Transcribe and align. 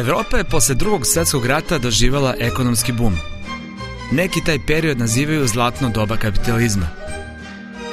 Evropa 0.00 0.36
je 0.36 0.44
posle 0.44 0.74
drugog 0.74 1.06
svetskog 1.06 1.46
rata 1.46 1.78
doživala 1.78 2.34
ekonomski 2.38 2.92
bum. 2.92 3.16
Neki 4.12 4.44
taj 4.44 4.58
period 4.66 4.98
nazivaju 4.98 5.46
zlatno 5.46 5.88
doba 5.88 6.16
kapitalizma. 6.16 6.86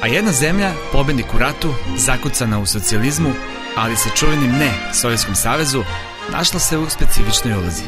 A 0.02 0.08
jedna 0.08 0.32
zemlja, 0.32 0.72
pobednik 0.92 1.34
u 1.34 1.38
ratu, 1.38 1.74
zakucana 1.98 2.60
u 2.60 2.66
socijalizmu, 2.66 3.34
ali 3.76 3.96
sa 3.96 4.10
čuvenim 4.16 4.52
ne 4.52 4.72
Sovjetskom 4.94 5.36
savezu, 5.36 5.84
našla 6.32 6.60
se 6.60 6.78
u 6.78 6.90
specifičnoj 6.90 7.54
ulozi. 7.54 7.84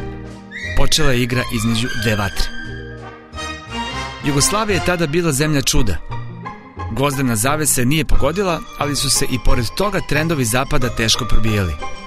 Počela 0.78 1.12
je 1.12 1.24
igra 1.24 1.44
između 1.56 1.88
dve 2.04 2.16
vatre. 2.16 2.46
Jugoslavija 4.26 4.76
je 4.76 4.86
tada 4.86 5.08
bila 5.08 5.32
zemlja 5.32 5.62
čuda. 5.62 5.98
Gozdena 6.92 7.36
zavese 7.36 7.86
nije 7.86 8.06
pogodila, 8.06 8.62
ali 8.78 8.96
su 8.96 9.10
se 9.10 9.26
i 9.26 9.40
pored 9.46 9.66
toga 9.78 10.00
trendovi 10.10 10.46
zapada 10.46 10.96
teško 10.96 11.26
probijali– 11.26 11.74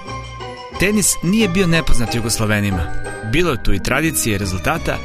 Tenis 0.83 1.15
nije 1.23 1.47
bio 1.47 1.67
nepoznat 1.67 2.15
Jugoslovenima. 2.15 2.83
Bilo 3.31 3.51
je 3.51 3.63
tu 3.63 3.73
i 3.73 3.79
tradicije 3.79 4.35
i 4.35 4.37
rezultata, 4.37 4.97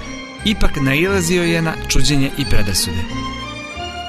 ipak 0.45 0.71
nailazio 0.81 1.43
je 1.43 1.63
na 1.63 1.75
čuđenje 1.89 2.31
i 2.39 2.45
predrasude. 2.45 3.03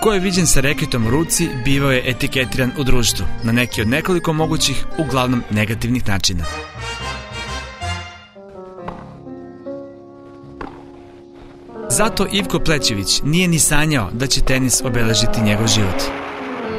Ko 0.01 0.13
je 0.13 0.19
viđen 0.19 0.47
sa 0.47 0.59
reketom 0.59 1.07
u 1.07 1.09
ruci, 1.09 1.49
bivao 1.65 1.91
je 1.91 2.03
etiketiran 2.05 2.71
u 2.77 2.83
društvu, 2.83 3.25
na 3.43 3.51
neki 3.51 3.81
od 3.81 3.87
nekoliko 3.87 4.33
mogućih, 4.33 4.85
uglavnom 4.97 5.43
negativnih 5.51 6.07
načina. 6.07 6.43
Zato 11.89 12.27
Ivko 12.31 12.59
Plećević 12.59 13.21
nije 13.23 13.48
ni 13.48 13.59
sanjao 13.59 14.09
da 14.11 14.27
će 14.27 14.41
tenis 14.41 14.81
obeležiti 14.81 15.41
njegov 15.41 15.67
život. 15.67 16.01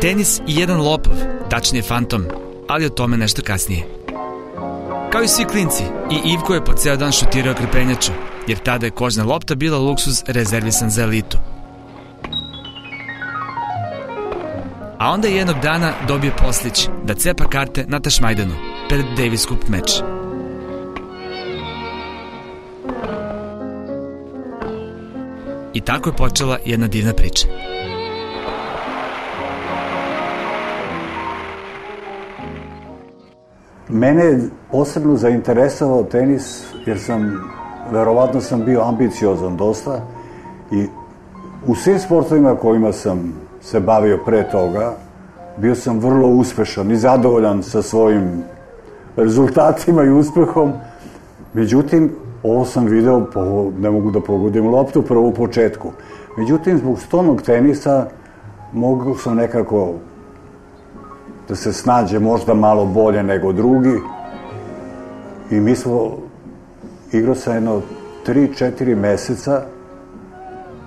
Tenis 0.01 0.39
i 0.39 0.43
jedan 0.47 0.81
lopov, 0.81 1.15
tačnije 1.51 1.83
fantom, 1.83 2.25
ali 2.69 2.87
o 2.87 2.89
tome 2.89 3.17
nešto 3.17 3.43
kasnije. 3.43 4.00
Kao 5.13 5.23
i 5.23 5.29
svi 5.29 5.45
klinci, 5.45 5.83
i 6.11 6.33
Ivko 6.33 6.55
je 6.55 6.65
po 6.65 6.73
ceo 6.73 6.97
dan 6.97 7.13
šutirao 7.13 7.55
krepenjaču, 7.55 8.13
jer 8.47 8.59
tada 8.59 8.87
je 8.87 8.91
kožna 8.91 9.25
lopta 9.25 9.55
bila 9.55 9.79
luksuz 9.79 10.23
rezervisan 10.27 10.91
za 10.91 11.03
elitu. 11.03 11.39
A 14.99 15.11
onda 15.11 15.29
je 15.29 15.37
jednog 15.37 15.57
dana 15.63 15.93
dobio 16.09 16.33
poslić 16.47 16.89
da 17.05 17.15
cepa 17.15 17.45
karte 17.45 17.85
na 17.89 18.01
Tašmajdanu 18.01 18.55
pred 18.89 19.05
Davis 19.17 19.47
Cup 19.47 19.69
meč. 19.69 19.91
I 25.75 25.81
tako 25.81 26.09
je 26.09 26.17
počela 26.17 26.59
jedna 26.65 26.87
divna 26.87 27.13
priča. 27.13 27.47
Mene 33.93 34.25
je 34.25 34.49
posebno 34.71 35.17
zainteresovao 35.17 36.03
tenis 36.03 36.65
jer 36.87 37.01
sam, 37.01 37.41
verovatno 37.93 38.41
sam 38.41 38.65
bio 38.65 38.83
ambiciozan 38.83 39.57
dosta 39.57 40.01
i 40.71 40.87
u 41.67 41.75
svim 41.75 41.99
sportovima 41.99 42.57
kojima 42.57 42.93
sam 42.93 43.33
se 43.61 43.81
bavio 43.81 44.19
pre 44.27 44.51
toga, 44.51 44.97
bio 45.57 45.75
sam 45.75 45.99
vrlo 45.99 46.29
uspešan 46.29 46.91
i 46.91 46.97
zadovoljan 46.97 47.63
sa 47.63 47.83
svojim 47.83 48.43
rezultatima 49.17 50.05
i 50.05 50.11
uspehom. 50.11 50.73
Međutim, 51.55 52.11
ovo 52.43 52.65
sam 52.65 52.87
video, 52.87 53.27
po, 53.35 53.71
ne 53.79 53.91
mogu 53.91 54.11
da 54.11 54.21
pogodim 54.21 54.67
loptu 54.67 55.03
prvo 55.03 55.29
u 55.29 55.35
početku. 55.35 55.93
Međutim, 56.39 56.79
zbog 56.79 57.01
stolnog 57.01 57.43
tenisa 57.43 58.07
mogu 58.73 59.15
sam 59.15 59.37
nekako 59.37 59.95
da 61.51 61.57
se 61.57 61.73
snađe 61.73 62.19
možda 62.19 62.55
malo 62.55 62.85
bolje 62.85 63.23
nego 63.23 63.53
drugi. 63.53 63.99
I 65.51 65.61
mi 65.61 65.77
smo 65.77 66.19
igrao 67.13 67.35
sa 67.35 67.55
jedno 67.55 67.83
3-4 68.27 68.97
meseca, 68.97 69.63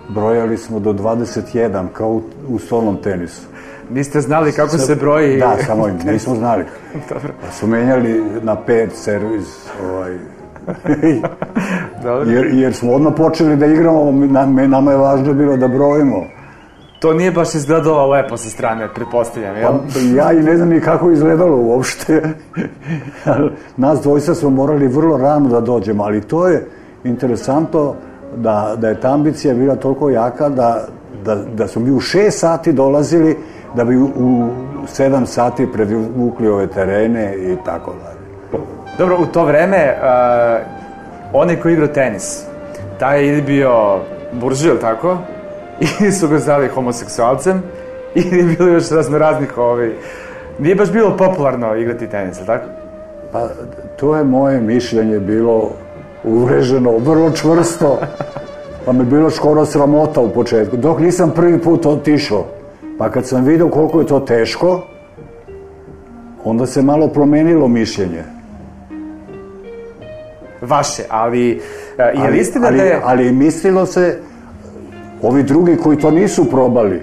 brojali 0.10 0.58
smo 0.58 0.80
do 0.80 0.94
21, 0.94 1.88
kao 1.94 2.10
u, 2.10 2.22
u 2.48 2.60
stolnom 2.60 2.98
tenisu. 3.02 3.42
Niste 3.90 4.22
znali 4.22 4.52
kako 4.52 4.78
se 4.78 4.96
broji? 4.96 5.40
Da, 5.40 5.58
samo 5.66 5.88
nismo 6.12 6.36
znali. 6.36 6.64
Dobro. 7.10 7.34
Pa 7.42 7.52
su 7.52 7.68
menjali 7.68 8.24
na 8.42 8.56
pet 8.56 8.92
servis, 8.96 9.68
ovaj, 9.84 10.18
Dobro. 12.04 12.32
jer, 12.32 12.46
jer 12.54 12.74
smo 12.74 12.94
odmah 12.94 13.14
počeli 13.18 13.56
da 13.56 13.66
igramo, 13.66 14.12
nama 14.68 14.92
je 14.92 14.98
važno 14.98 15.34
bilo 15.34 15.58
da 15.58 15.68
brojimo. 15.68 16.26
To 17.04 17.14
nije 17.14 17.32
baš 17.32 17.56
izgledalo 17.56 18.08
lepo 18.08 18.38
sa 18.38 18.50
strane, 18.50 18.88
pretpostavljam, 18.96 19.58
jel? 19.58 19.72
Pa, 19.72 20.00
ja 20.16 20.40
i 20.40 20.44
ne 20.44 20.58
znam 20.58 20.70
ni 20.70 20.82
kako 20.82 21.12
izgledalo 21.12 21.58
uopšte. 21.58 22.22
Nas 23.78 24.02
dvojca 24.02 24.36
smo 24.36 24.50
morali 24.50 24.88
vrlo 24.88 25.18
rano 25.18 25.50
da 25.50 25.62
dođemo, 25.62 26.04
ali 26.04 26.22
to 26.22 26.48
je 26.48 26.68
interesantno 27.04 27.96
da, 28.36 28.76
da 28.78 28.90
je 28.90 29.00
ta 29.00 29.14
ambicija 29.14 29.54
bila 29.54 29.76
toliko 29.76 30.10
jaka 30.10 30.50
da, 30.50 30.86
da, 31.26 31.36
da 31.36 31.68
smo 31.68 31.82
mi 31.82 31.92
u 31.92 32.00
šest 32.00 32.40
sati 32.40 32.74
dolazili 32.74 33.38
da 33.76 33.84
bi 33.84 33.98
u, 33.98 34.06
u 34.06 34.50
sedam 34.88 35.26
sati 35.26 35.72
predvukli 35.72 36.48
ove 36.48 36.68
terene 36.68 37.36
i 37.38 37.56
tako 37.66 37.94
dalje. 38.04 38.64
Dobro, 38.98 39.18
u 39.22 39.26
to 39.26 39.46
vreme 39.46 39.96
uh, 39.98 41.42
onaj 41.42 41.56
ko 41.56 41.70
igra 41.70 41.88
tenis, 41.88 42.46
taj 43.00 43.28
je 43.28 43.42
bio 43.42 44.00
buržu, 44.32 44.70
ili 44.70 44.80
tako? 44.80 45.18
ili 46.00 46.12
su 46.12 46.28
ga 46.28 46.40
zvali 46.40 46.68
homoseksualcem, 46.68 47.62
ili 48.32 48.56
bilo 48.56 48.70
još 48.70 48.90
raznoraznih 48.90 49.58
ovaj... 49.58 49.92
Nije 50.60 50.76
baš 50.76 50.92
bilo 50.92 51.18
popularno 51.18 51.76
igrati 51.76 52.08
tenis, 52.08 52.38
tako? 52.46 52.66
Pa, 53.32 53.48
to 53.98 54.16
je 54.16 54.24
moje 54.24 54.62
mišljenje 54.62 55.20
bilo 55.20 55.72
uvreženo, 56.24 56.98
vrlo 56.98 57.32
čvrsto, 57.32 58.00
pa 58.86 58.92
me 58.92 59.04
bilo 59.04 59.30
skoro 59.30 59.66
sramota 59.66 60.22
u 60.22 60.34
početku, 60.34 60.78
dok 60.78 61.00
nisam 61.00 61.32
prvi 61.36 61.62
put 61.62 61.86
otišao. 61.86 62.46
Pa 62.98 63.12
kad 63.12 63.28
sam 63.28 63.46
vidio 63.46 63.70
koliko 63.70 64.00
je 64.00 64.08
to 64.08 64.20
teško, 64.20 64.82
onda 66.44 66.66
se 66.66 66.82
malo 66.82 67.08
promenilo 67.08 67.68
mišljenje. 67.68 68.24
Vaše, 70.62 71.04
ali 71.10 71.62
je 71.98 72.30
li 72.30 72.40
istina 72.40 72.68
ali, 72.68 72.78
da 72.78 72.84
je... 72.84 73.02
Ali 73.04 73.32
mislilo 73.32 73.86
se 73.86 74.20
Ovi 75.24 75.44
drugi 75.44 75.78
koji 75.78 75.98
to 75.98 76.12
nisu 76.12 76.50
probali, 76.50 77.02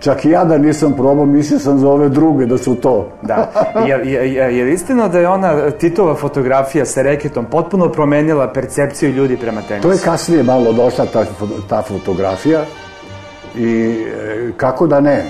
čak 0.00 0.24
i 0.24 0.30
ja 0.30 0.44
da 0.44 0.58
nisam 0.58 0.92
probao, 0.92 1.26
mislio 1.26 1.58
sam 1.58 1.78
za 1.78 1.88
ove 1.88 2.08
druge 2.08 2.46
da 2.46 2.58
su 2.58 2.74
to. 2.74 3.08
da. 3.22 3.52
Je, 3.86 4.12
je, 4.12 4.34
je, 4.34 4.58
je 4.58 4.72
istina 4.72 5.08
da 5.08 5.18
je 5.18 5.28
ona 5.28 5.70
Titova 5.70 6.14
fotografija 6.14 6.84
sa 6.84 7.02
reketom 7.02 7.44
potpuno 7.44 7.88
promenila 7.88 8.52
percepciju 8.52 9.10
ljudi 9.10 9.36
prema 9.36 9.62
tenisu? 9.68 9.88
To 9.88 9.92
je 9.92 9.98
kasnije 10.04 10.42
malo 10.42 10.72
došla 10.72 11.06
ta, 11.06 11.24
ta 11.68 11.82
fotografija 11.82 12.64
i 13.56 14.04
e, 14.06 14.52
kako 14.56 14.86
da 14.86 15.00
ne. 15.00 15.24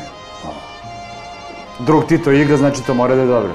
Drug 1.86 2.04
Tito 2.04 2.32
igra, 2.32 2.56
znači 2.56 2.86
to 2.86 2.94
mora 2.94 3.14
da 3.14 3.20
je 3.20 3.26
dobro. 3.26 3.53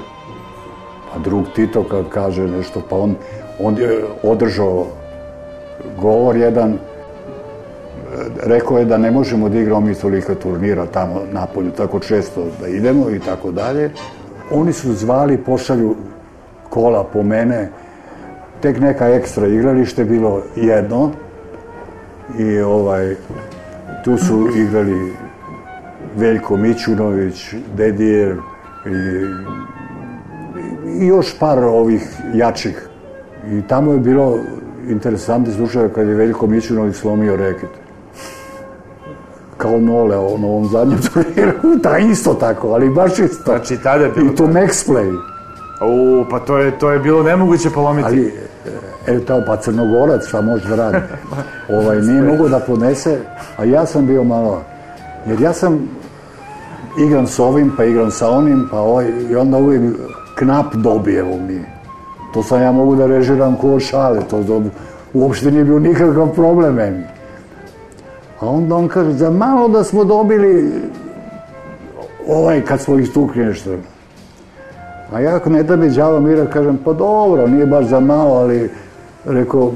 Pa 1.14 1.19
drug 1.19 1.46
Tito 1.56 1.84
kad 1.84 2.09
kaže 2.09 2.48
nešto, 2.48 2.81
pa 2.90 2.96
on, 2.96 3.16
on 3.59 3.78
je 3.78 4.04
održao 4.24 4.86
govor 6.02 6.36
jedan, 6.36 6.78
rekao 8.44 8.78
je 8.78 8.86
da 8.86 8.98
ne 8.98 9.12
možemo 9.12 9.50
da 9.50 9.60
igramo 9.60 9.82
mi 9.82 9.96
tolika 9.96 10.36
turnira 10.36 10.86
tamo 10.86 11.22
napolju 11.32 11.72
tako 11.72 12.00
često 12.00 12.46
da 12.62 12.68
idemo 12.68 13.10
i 13.10 13.20
tako 13.20 13.52
dalje. 13.52 13.92
Oni 14.52 14.74
su 14.74 14.94
zvali, 14.94 15.38
pošalju 15.38 15.96
kola 16.69 17.04
po 17.04 17.24
mene, 17.24 17.69
tek 18.62 18.80
neka 18.80 19.07
ekstra 19.07 19.48
igralište 19.48 20.06
bilo 20.06 20.42
jedno 20.56 21.12
i 22.40 22.60
ovaj 22.60 23.16
tu 24.04 24.18
su 24.18 24.48
igrali 24.56 25.13
Veljko 26.16 26.57
Mićunović, 26.57 27.54
Dedijer 27.75 28.36
i, 28.86 29.25
i 31.04 31.07
još 31.07 31.40
par 31.40 31.63
ovih 31.63 32.22
jačih. 32.34 32.88
I 33.51 33.62
tamo 33.68 33.94
je 33.94 34.00
bilo 34.00 34.40
interesantni 34.90 35.54
slučaj 35.54 35.90
kad 35.90 36.07
je 36.07 36.16
Veljko 36.16 36.48
Mićunović 36.48 36.96
slomio 36.96 37.36
reket 37.36 37.87
kao 39.57 39.80
nole 39.80 40.18
on, 40.18 40.44
ovom 40.44 40.68
zadnjem 40.68 41.00
turniru, 41.13 41.51
da 41.83 41.98
isto 41.98 42.33
tako, 42.33 42.68
ali 42.68 42.89
baš 42.89 43.19
isto. 43.19 43.51
Znači, 43.51 43.77
tada 43.83 44.04
je 44.04 44.12
bilo... 44.12 44.31
I 44.31 44.36
to 44.36 44.44
max 44.44 44.92
play. 44.92 45.18
U, 45.81 46.25
pa 46.30 46.39
to 46.39 46.57
je, 46.57 46.80
to 46.80 46.92
je 46.92 47.00
bilo 47.00 47.24
nemoguće 47.24 47.69
polomiti. 47.69 48.07
Ali, 48.07 48.33
evo 49.07 49.19
tamo, 49.27 49.42
pa 49.48 49.57
Crnogorac, 49.57 50.27
šta 50.27 50.42
može 50.42 50.69
da 50.69 50.75
radi? 50.75 50.98
ovaj, 51.77 52.01
nije 52.01 52.21
mogo 52.21 52.50
da 52.50 52.59
podnese, 52.59 53.19
a 53.57 53.63
ja 53.63 53.86
sam 53.86 54.07
bio 54.07 54.24
malo, 54.24 54.62
jer 55.27 55.42
ja 55.42 55.54
sam 55.54 55.89
igram 57.00 57.27
s 57.27 57.39
ovim, 57.39 57.71
pa 57.77 57.83
igram 57.83 58.12
sa 58.12 58.30
onim, 58.30 58.68
pa 58.71 58.80
ovaj, 58.80 59.06
i 59.30 59.36
onda 59.36 59.57
uvijek 59.57 59.95
knap 60.36 60.75
dobijemo 60.75 61.38
mi. 61.38 61.65
To 62.33 62.44
sam 62.44 62.62
ja 62.62 62.71
mogu 62.71 62.95
da 62.95 63.06
režiram 63.06 63.56
ko 63.56 63.80
šale, 63.80 64.19
to 64.30 64.44
dob... 64.44 64.63
uopšte 65.13 65.51
nije 65.51 65.63
bio 65.63 65.80
nikakav 65.80 66.33
problem 66.36 66.75
meni. 66.75 67.03
A 68.39 68.50
onda 68.50 68.75
on 68.75 68.88
kaže, 68.88 69.12
za 69.12 69.30
malo 69.30 69.68
da 69.68 69.84
smo 69.84 70.04
dobili 70.04 70.72
ovaj, 72.28 72.62
kad 72.62 72.81
smo 72.81 73.00
istukli 73.00 73.45
nešto. 73.45 73.72
A 75.12 75.19
ja 75.19 75.36
ako 75.36 75.50
ne 75.50 75.63
da 75.63 75.75
mi 75.75 75.89
đavo 75.89 76.19
mira, 76.19 76.45
kažem, 76.45 76.80
pa 76.86 76.94
dobro, 76.94 77.48
nije 77.48 77.66
baš 77.66 77.86
za 77.86 78.00
malo, 78.00 78.34
ali 78.36 78.69
rekao, 79.25 79.72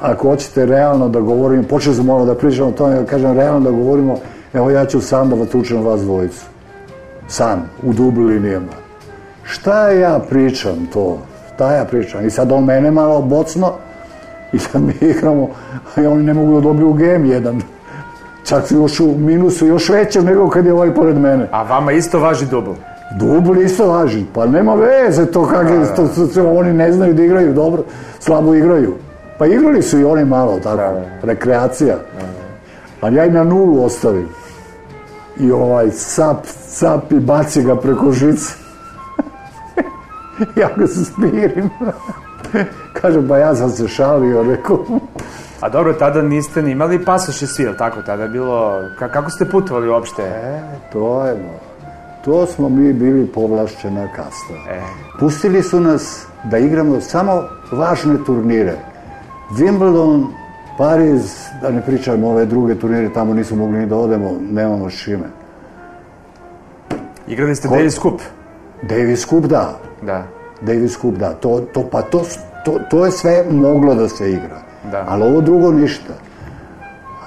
ako 0.00 0.28
hoćete 0.28 0.66
realno 0.66 1.08
da 1.08 1.20
govorimo, 1.20 1.62
počeli 1.62 1.94
smo 1.94 2.14
ono 2.14 2.24
da 2.24 2.34
pričamo 2.34 2.68
o 2.68 2.72
tome, 2.72 3.06
kažem 3.06 3.32
realno 3.32 3.60
da 3.60 3.70
govorimo, 3.70 4.16
evo 4.52 4.70
ja 4.70 4.86
ću 4.86 5.00
sam 5.00 5.30
da 5.30 5.46
tučem 5.46 5.84
vas 5.84 6.00
dvojicu. 6.00 6.44
Sam, 7.28 7.70
u 7.82 7.92
dublu 7.92 8.24
linijama. 8.24 8.72
Šta 9.42 9.88
ja 9.88 10.18
pričam 10.30 10.88
to? 10.92 11.18
Šta 11.54 11.74
ja 11.74 11.84
pričam? 11.84 12.26
I 12.26 12.30
sad 12.30 12.52
on 12.52 12.64
mene 12.64 12.90
malo 12.90 13.22
bocno, 13.22 13.72
i 14.52 14.58
sad 14.58 14.82
mi 14.82 14.94
igramo, 15.00 15.48
oni 15.96 16.22
ne 16.22 16.34
mogu 16.34 16.54
da 16.54 16.60
dobiju 16.60 16.92
game 16.92 17.28
jedan. 17.28 17.62
Čak 18.44 18.66
su 18.66 18.76
još 18.76 19.00
u 19.00 19.14
minusu, 19.18 19.66
još 19.66 19.88
većem 19.88 20.24
nego 20.24 20.48
kad 20.48 20.66
je 20.66 20.72
ovaj 20.72 20.94
pored 20.94 21.16
mene. 21.18 21.48
A 21.52 21.62
vama 21.62 21.92
isto 21.92 22.20
važi 22.20 22.46
dubl? 22.46 22.70
Dubl 23.18 23.60
isto 23.60 23.88
važi, 23.88 24.24
pa 24.34 24.46
nema 24.46 24.74
veze 24.74 25.26
to 25.26 25.46
kako, 25.46 25.74
da, 25.74 25.94
to, 25.94 26.08
to, 26.08 26.26
to, 26.26 26.52
oni 26.52 26.72
ne 26.72 26.92
znaju 26.92 27.14
da 27.14 27.22
igraju 27.22 27.54
dobro, 27.54 27.82
slabo 28.18 28.54
igraju. 28.54 28.94
Pa 29.38 29.46
igrali 29.46 29.82
su 29.82 29.98
i 29.98 30.04
oni 30.04 30.24
malo, 30.24 30.60
tako, 30.62 30.76
da, 30.76 30.92
da. 30.92 31.04
rekreacija. 31.22 31.96
Da, 31.96 32.26
da. 32.26 32.26
Ali 33.00 33.16
ja 33.16 33.24
i 33.24 33.30
na 33.30 33.44
nulu 33.44 33.84
ostavim. 33.84 34.28
I 35.40 35.52
ovaj 35.52 35.90
cap, 35.90 36.46
cap 36.68 37.12
i 37.12 37.20
baci 37.20 37.62
ga 37.62 37.76
preko 37.76 38.12
žice. 38.12 38.54
ja 40.60 40.68
ga 40.76 40.86
se 40.86 41.04
smirim. 41.04 41.70
Kažem, 42.92 43.28
pa 43.28 43.38
ja 43.38 43.54
sam 43.54 43.70
se 43.70 43.88
šalio, 43.88 44.42
rekao. 44.42 44.78
A 45.60 45.68
dobro, 45.68 45.92
tada 45.92 46.22
niste 46.22 46.62
ni 46.62 46.70
imali 46.70 47.04
pasoše 47.04 47.46
svi, 47.46 47.64
ili 47.64 47.76
tako? 47.76 48.02
Tada 48.02 48.22
je 48.22 48.28
bilo... 48.28 48.80
Kako 48.98 49.30
ste 49.30 49.44
putovali 49.44 49.88
uopšte? 49.88 50.22
E, 50.22 50.60
to 50.92 51.24
je... 51.26 51.36
To 52.24 52.46
smo 52.46 52.68
mi 52.68 52.92
bili 52.92 53.26
povlašćena 53.26 54.08
kasta. 54.16 54.54
E. 54.70 54.80
Pustili 55.20 55.62
su 55.62 55.80
nas 55.80 56.26
da 56.44 56.58
igramo 56.58 57.00
samo 57.00 57.42
važne 57.72 58.24
turnire. 58.26 58.76
Wimbledon, 59.50 60.26
Pariz, 60.78 61.34
da 61.62 61.70
ne 61.70 61.82
pričamo 61.82 62.30
ove 62.30 62.46
druge 62.46 62.74
turnire, 62.74 63.12
tamo 63.12 63.34
nismo 63.34 63.56
mogli 63.56 63.78
ni 63.78 63.86
da 63.86 63.96
odemo, 63.96 64.36
nemamo 64.50 64.90
šime. 64.90 65.26
Igrali 67.28 67.56
ste 67.56 67.68
Ko... 67.68 67.74
Davis 67.74 67.98
Cup? 67.98 68.20
Davis 68.82 69.26
Cup, 69.26 69.44
da. 69.44 69.78
Da. 70.02 70.26
Davis 70.60 70.98
Cup, 71.00 71.14
da. 71.14 71.32
To, 71.34 71.60
to, 71.60 71.88
pa 71.90 72.02
to, 72.02 72.22
to, 72.64 72.78
to 72.90 73.04
je 73.04 73.10
sve 73.10 73.44
moglo 73.50 73.94
da 73.94 74.08
se 74.08 74.32
igra. 74.32 74.62
Da. 74.90 75.04
Ali 75.08 75.22
ovo 75.22 75.40
drugo 75.40 75.72
ništa. 75.72 76.12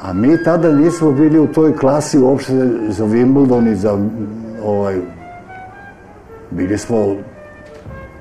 A 0.03 0.13
mi 0.13 0.43
tada 0.43 0.71
nismo 0.71 1.11
bili 1.11 1.39
u 1.39 1.47
toj 1.47 1.77
klasi 1.77 2.19
uopšte 2.19 2.53
za 2.89 3.05
Wimbledon 3.05 3.71
i 3.71 3.75
za 3.75 3.99
ovaj, 4.63 5.01
bili 6.51 6.77
smo, 6.77 7.15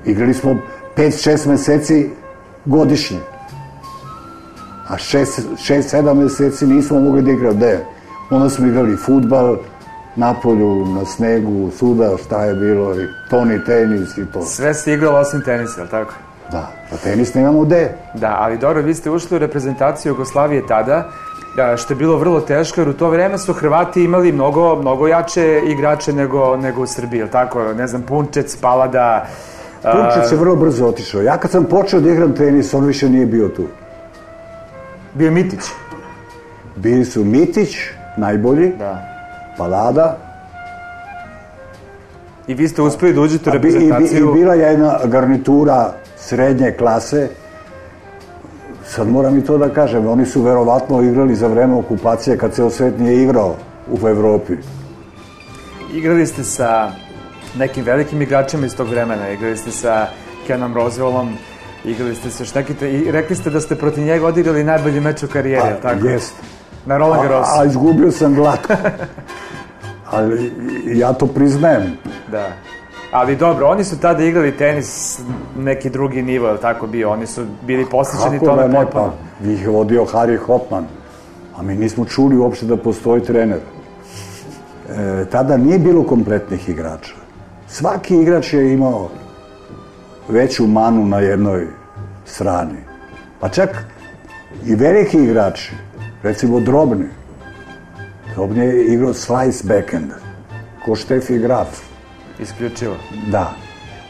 igrali 0.05 0.33
smo 0.33 0.57
5-6 0.97 1.47
meseci 1.47 2.09
godišnje. 2.65 3.19
A 4.87 4.93
6-7 4.97 6.13
meseci 6.13 6.67
nismo 6.67 6.99
mogli 6.99 7.21
da 7.21 7.31
igrati. 7.31 7.57
Gde? 7.57 7.85
Onda 8.29 8.49
smo 8.49 8.67
igrali 8.67 8.97
futbal, 8.97 9.57
napolju, 10.15 10.85
na 10.85 11.05
snegu, 11.05 11.71
suda, 11.71 12.17
šta 12.25 12.45
je 12.45 12.55
bilo, 12.55 13.01
i 13.01 13.07
toni 13.29 13.65
tenis 13.65 14.17
i 14.17 14.25
to. 14.33 14.41
Sve 14.41 14.73
se 14.73 14.93
igralo 14.93 15.19
osim 15.19 15.41
tenisa, 15.41 15.79
je 15.79 15.83
li 15.83 15.89
tako? 15.89 16.13
Da, 16.51 16.71
pa 16.89 16.97
tenis 16.97 17.33
nemamo 17.33 17.61
gde. 17.61 17.91
Da, 18.13 18.37
ali 18.39 18.57
dobro, 18.57 18.81
vi 18.81 18.93
ste 18.93 19.09
ušli 19.09 19.35
u 19.35 19.39
reprezentaciju 19.39 20.09
Jugoslavije 20.09 20.67
tada, 20.67 21.09
da, 21.55 21.77
što 21.77 21.93
je 21.93 21.97
bilo 21.97 22.17
vrlo 22.17 22.41
teško, 22.41 22.81
jer 22.81 22.89
u 22.89 22.93
to 22.93 23.09
vreme 23.09 23.37
su 23.37 23.53
Hrvati 23.53 24.03
imali 24.03 24.31
mnogo, 24.31 24.75
mnogo 24.75 25.07
jače 25.07 25.61
igrače 25.65 26.13
nego, 26.13 26.57
nego 26.57 26.81
u 26.81 26.87
Srbiji, 26.87 27.19
ili 27.19 27.29
tako? 27.29 27.73
Ne 27.73 27.87
znam, 27.87 28.01
Punčec, 28.01 28.55
Palada... 28.55 29.25
Punčec 29.81 30.31
je 30.31 30.37
vrlo 30.37 30.55
brzo 30.55 30.87
otišao. 30.87 31.21
Ja 31.21 31.37
kad 31.37 31.51
sam 31.51 31.65
počeo 31.65 31.99
da 31.99 32.09
igram 32.09 32.35
tenis, 32.35 32.73
on 32.73 32.85
više 32.85 33.09
nije 33.09 33.25
bio 33.25 33.47
tu. 33.47 33.67
Bio 35.13 35.25
je 35.25 35.31
Mitić? 35.31 35.61
Bili 36.75 37.05
su 37.05 37.23
Mitić, 37.23 37.77
najbolji, 38.17 38.73
da. 38.79 39.01
Palada, 39.57 40.17
I 42.47 42.53
vi 42.53 42.67
ste 42.67 42.81
uspeli 42.81 43.13
da 43.13 43.21
uđete 43.21 43.49
u 43.49 43.53
reprezentaciju... 43.53 44.25
I, 44.25 44.29
i, 44.29 44.31
I 44.31 44.33
bila 44.33 44.53
je 44.53 44.61
jedna 44.61 44.99
garnitura 45.05 45.93
srednje 46.17 46.71
klase, 46.71 47.29
sad 48.85 49.07
moram 49.07 49.37
i 49.37 49.43
to 49.45 49.57
da 49.57 49.69
kažem, 49.69 50.07
oni 50.07 50.25
su 50.25 50.41
verovatno 50.41 51.01
igrali 51.01 51.35
za 51.35 51.47
vreme 51.47 51.73
okupacije 51.73 52.37
kad 52.37 52.53
ceo 52.53 52.69
svet 52.69 52.99
nije 52.99 53.23
igrao 53.23 53.55
u 53.91 54.07
Evropi. 54.07 54.53
Igrali 55.93 56.25
ste 56.27 56.43
sa 56.43 56.91
nekim 57.57 57.85
velikim 57.85 58.21
igračima 58.21 58.65
iz 58.65 58.75
tog 58.75 58.89
vremena, 58.89 59.29
igrali 59.29 59.57
ste 59.57 59.71
sa 59.71 60.07
Kenom 60.47 60.73
Roswellom, 60.73 61.33
igrali 61.85 62.15
ste 62.15 62.29
sa 62.29 62.45
Štekite 62.45 62.91
i 62.91 63.11
rekli 63.11 63.35
ste 63.35 63.49
da 63.49 63.61
ste 63.61 63.75
protiv 63.75 64.03
njega 64.03 64.27
odigrali 64.27 64.63
najbolji 64.63 64.99
meč 64.99 65.23
u 65.23 65.27
karijeri, 65.27 65.75
pa, 65.81 65.89
tako? 65.89 66.07
Jest. 66.07 66.33
Na 66.85 66.97
Roland 66.97 67.21
Garros. 67.21 67.47
A, 67.47 67.61
a 67.61 67.65
izgubio 67.65 68.11
sam 68.11 68.35
glatko. 68.35 68.73
Ali 70.11 70.51
ja 70.85 71.13
to 71.13 71.27
priznajem. 71.27 71.97
Da. 72.31 72.47
Ali 73.11 73.35
dobro, 73.35 73.67
oni 73.67 73.83
su 73.83 73.99
tada 73.99 74.23
igrali 74.23 74.57
tenis 74.57 75.19
neki 75.57 75.89
drugi 75.89 76.21
nivo, 76.21 76.47
je 76.47 76.57
tako 76.57 76.87
bio? 76.87 77.11
Oni 77.11 77.27
su 77.27 77.45
bili 77.65 77.85
posjećeni 77.91 78.39
tome 78.39 78.61
da 78.61 78.67
ne, 78.67 78.85
pa, 78.91 79.13
njih 79.43 79.61
je 79.61 79.69
vodio 79.69 80.05
Harry 80.05 80.37
Hopman, 80.37 80.85
a 81.57 81.61
mi 81.61 81.75
nismo 81.75 82.05
čuli 82.05 82.37
uopšte 82.37 82.65
da 82.65 82.77
postoji 82.77 83.23
trener. 83.23 83.59
E, 84.89 85.25
tada 85.31 85.57
nije 85.57 85.79
bilo 85.79 86.03
kompletnih 86.03 86.69
igrača. 86.69 87.13
Svaki 87.67 88.15
igrač 88.15 88.53
je 88.53 88.73
imao 88.73 89.09
veću 90.29 90.67
manu 90.67 91.05
na 91.05 91.19
jednoj 91.19 91.67
strani. 92.25 92.77
Pa 93.39 93.49
čak 93.49 93.85
i 94.65 94.75
veliki 94.75 95.17
igrači, 95.17 95.73
recimo 96.23 96.59
Drobni. 96.59 97.05
Drobni 98.35 98.65
je 98.65 98.93
igrao 98.93 99.13
slice 99.13 99.63
backhand, 99.67 100.11
ko 100.85 100.95
Štefi 100.95 101.37
Graf 101.37 101.67
Isključivo? 102.39 102.95
Da. 103.31 103.53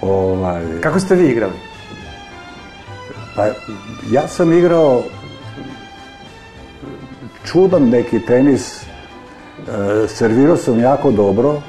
Ovaj... 0.02 0.64
Kako 0.82 1.00
ste 1.00 1.16
vi 1.16 1.28
igrali? 1.28 1.54
Pa, 3.36 3.46
ja 4.12 4.28
sam 4.28 4.54
igrao 4.54 5.04
čudan 7.44 7.90
neki 7.90 8.20
tenis, 8.20 8.84
e, 8.84 10.08
servirao 10.08 10.58
sam 10.58 10.80
jako 10.80 11.12
dobro, 11.12 11.62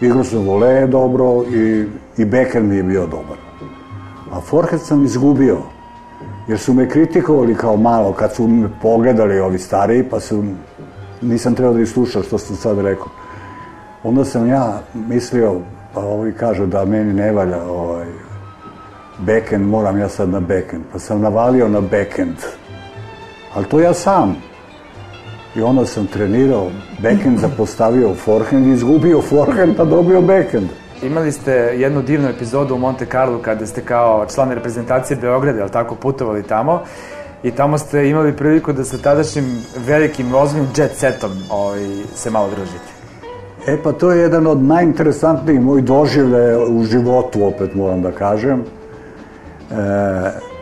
igrao 0.00 0.24
sam 0.24 0.38
vole 0.38 0.86
dobro 0.86 1.44
i, 1.54 1.84
i 2.18 2.24
beker 2.24 2.62
mi 2.62 2.76
je 2.76 2.82
bio 2.82 3.06
dobar. 3.06 3.36
A 4.32 4.40
forehand 4.40 4.82
sam 4.82 5.04
izgubio, 5.04 5.58
jer 6.48 6.58
su 6.58 6.74
me 6.74 6.88
kritikovali 6.88 7.54
kao 7.54 7.76
malo 7.76 8.12
kad 8.12 8.34
su 8.34 8.48
me 8.48 8.68
pogledali 8.82 9.40
ovi 9.40 9.58
stariji, 9.58 10.04
pa 10.10 10.20
su, 10.20 10.44
nisam 11.20 11.54
trebao 11.54 11.74
da 11.74 11.86
slušao 11.86 12.22
što 12.22 12.38
sam 12.38 12.56
sad 12.56 12.78
rekao. 12.78 13.08
Onda 14.04 14.24
sam 14.24 14.48
ja 14.48 14.80
mislio, 14.94 15.60
pa 15.94 16.00
ovi 16.00 16.32
kažu 16.32 16.66
da 16.66 16.84
meni 16.84 17.12
ne 17.12 17.32
valja 17.32 17.62
ovaj, 17.62 18.06
backend, 19.18 19.66
moram 19.66 19.98
ja 19.98 20.08
sad 20.08 20.28
na 20.28 20.40
backend. 20.40 20.82
Pa 20.92 20.98
sam 20.98 21.20
navalio 21.20 21.68
na 21.68 21.80
backend. 21.80 22.36
Ali 23.54 23.66
to 23.66 23.80
ja 23.80 23.94
sam. 23.94 24.36
I 25.56 25.62
onda 25.62 25.86
sam 25.86 26.06
trenirao 26.06 26.70
backend, 27.02 27.38
zapostavio 27.38 28.14
forehand 28.14 28.66
izgubio 28.66 29.22
forehand, 29.22 29.76
pa 29.76 29.84
dobio 29.84 30.22
backend. 30.22 30.68
Imali 31.02 31.32
ste 31.32 31.52
jednu 31.52 32.02
divnu 32.02 32.28
epizodu 32.28 32.74
u 32.74 32.78
Monte 32.78 33.06
Carlo 33.06 33.38
kada 33.38 33.66
ste 33.66 33.80
kao 33.80 34.26
član 34.34 34.50
reprezentacije 34.50 35.16
Beograda, 35.16 35.60
ali 35.60 35.70
tako, 35.70 35.94
putovali 35.94 36.42
tamo 36.42 36.82
i 37.42 37.50
tamo 37.50 37.78
ste 37.78 38.08
imali 38.08 38.36
priliku 38.36 38.72
da 38.72 38.84
sa 38.84 38.98
tadašnjim 38.98 39.44
velikim 39.86 40.32
rozvim 40.32 40.68
jet 40.76 40.96
setom 40.96 41.30
ovaj, 41.50 41.80
se 42.14 42.30
malo 42.30 42.50
družite. 42.50 43.00
E 43.66 43.76
pa 43.82 43.92
to 43.92 44.10
je 44.10 44.20
jedan 44.20 44.46
od 44.46 44.62
najinteresantnijih 44.62 45.60
mojih 45.60 45.84
doživljaja 45.84 46.58
u 46.58 46.84
životu, 46.84 47.44
opet 47.44 47.74
moram 47.74 48.02
da 48.02 48.12
kažem. 48.12 48.60
E, 48.60 48.64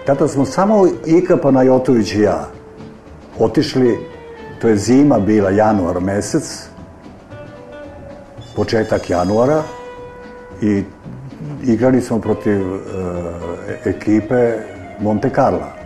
tada 0.07 0.29
smo 0.29 0.45
samo 0.45 0.87
Ika 1.07 1.37
Panajotović 1.37 2.15
i 2.15 2.21
ja 2.21 2.49
otišli, 3.39 3.99
to 4.61 4.69
je 4.69 4.77
zima 4.77 5.19
bila, 5.19 5.51
januar 5.51 6.01
mesec, 6.01 6.69
početak 8.57 9.11
januara, 9.11 9.63
i 10.63 10.83
igrali 11.65 12.01
smo 12.01 12.19
protiv 12.19 12.61
e, 12.61 12.79
ekipe 13.85 14.53
Monte 15.01 15.31
Carla. 15.31 15.78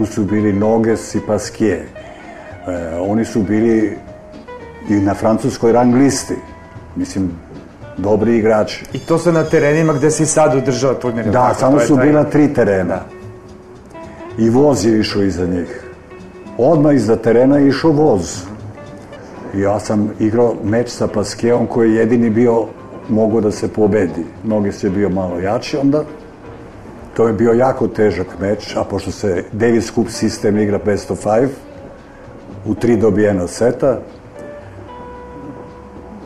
Tu 0.00 0.06
su 0.06 0.24
bili 0.24 0.52
Noges 0.52 1.14
i 1.14 1.20
Pasquier. 1.26 1.80
E, 2.68 2.98
oni 3.00 3.24
su 3.24 3.42
bili 3.42 3.96
i 4.88 4.94
na 4.94 5.14
francuskoj 5.14 5.72
rang 5.72 5.94
listi. 5.94 6.34
Mislim, 6.96 7.30
dobri 7.96 8.36
igrači. 8.36 8.84
I 8.92 8.98
to 8.98 9.18
su 9.18 9.32
na 9.32 9.44
terenima 9.44 9.92
gde 9.92 10.10
si 10.10 10.26
sad 10.26 10.54
održao 10.56 10.94
turnir. 10.94 11.24
Da, 11.24 11.32
tako, 11.32 11.60
samo 11.60 11.80
su 11.80 11.96
taj... 11.96 12.06
bila 12.06 12.24
tri 12.24 12.54
terena. 12.54 12.94
Da. 12.94 13.04
I 14.38 14.50
voz 14.50 14.86
je 14.86 15.00
išao 15.00 15.22
iza 15.22 15.46
njih. 15.46 15.84
Odmah 16.58 16.94
iza 16.94 17.16
terena 17.16 17.58
je 17.58 17.68
išao 17.68 17.90
voz. 17.90 18.42
Ja 19.54 19.80
sam 19.80 20.10
igrao 20.18 20.54
meč 20.64 20.88
sa 20.88 21.06
Paskeom 21.06 21.66
koji 21.66 21.90
je 21.90 21.96
jedini 21.96 22.30
bio 22.30 22.66
mogo 23.08 23.40
da 23.40 23.50
se 23.50 23.68
pobedi. 23.68 24.24
Mnogi 24.44 24.72
se 24.72 24.90
bio 24.90 25.08
malo 25.08 25.38
jači 25.38 25.76
onda. 25.76 26.04
To 27.20 27.26
je 27.26 27.32
bio 27.32 27.52
jako 27.52 27.88
težak 27.88 28.26
meč, 28.40 28.76
a 28.76 28.84
pošto 28.84 29.10
se 29.12 29.44
Davis 29.52 29.92
Cup 29.92 30.08
sistem 30.08 30.58
igra 30.58 30.78
best 30.84 31.10
of 31.10 31.18
five, 31.20 31.48
u 32.66 32.74
tri 32.74 32.96
dobijena 32.96 33.46
seta, 33.46 33.98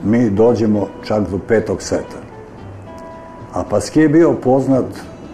mi 0.04 0.30
dođemo 0.30 0.86
čak 1.04 1.30
do 1.30 1.38
petog 1.48 1.82
seta. 1.82 2.22
A 3.52 3.64
Paske 3.70 4.00
je 4.00 4.08
bio 4.08 4.32
poznat 4.32 4.84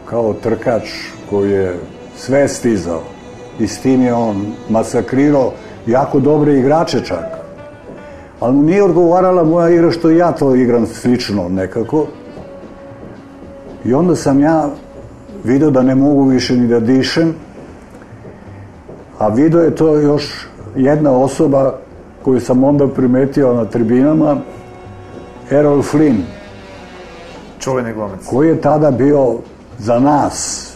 kao 0.04 0.32
trkač 0.34 0.82
koji 1.30 1.50
je 1.50 1.78
sve 2.16 2.48
stizao 2.48 3.02
i 3.58 3.66
s 3.66 3.80
tim 3.80 4.02
je 4.02 4.14
on 4.14 4.46
masakrirao 4.68 5.52
jako 5.86 6.20
dobre 6.20 6.58
igrače 6.58 7.04
čak. 7.04 7.24
Ali 8.40 8.54
mu 8.54 8.62
nije 8.62 8.82
odgovarala 8.82 9.44
moja 9.44 9.68
igra 9.68 9.90
što 9.90 10.10
ja 10.10 10.32
to 10.32 10.54
igram 10.54 10.86
slično 10.86 11.48
nekako. 11.48 12.06
I 13.84 13.94
onda 13.94 14.16
sam 14.16 14.40
ja 14.40 14.70
video 15.44 15.70
da 15.70 15.82
ne 15.82 15.94
mogu 15.94 16.24
više 16.24 16.56
ni 16.56 16.68
da 16.68 16.80
dišem, 16.80 17.34
a 19.18 19.28
video 19.28 19.60
je 19.60 19.74
to 19.74 19.96
još 19.96 20.46
jedna 20.76 21.12
osoba 21.12 21.78
koju 22.22 22.40
sam 22.40 22.64
onda 22.64 22.88
primetio 22.88 23.54
na 23.54 23.64
tribinama, 23.64 24.36
Errol 25.50 25.82
Flynn. 25.82 26.20
Čuveni 27.58 27.92
glumac. 27.92 28.26
Koji 28.26 28.48
je 28.48 28.60
tada 28.60 28.90
bio 28.90 29.34
za 29.78 29.98
nas 29.98 30.66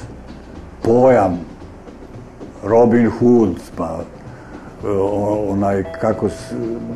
pojam 0.83 1.41
Robin 2.65 3.11
Hood, 3.11 3.55
pa 3.77 3.99
onaj, 5.49 5.85
kako, 6.01 6.29